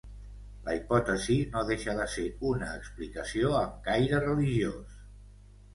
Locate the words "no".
1.55-1.63